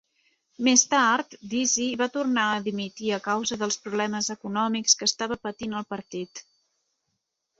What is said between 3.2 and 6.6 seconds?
causa dels problemes econòmics que estava patint el partit.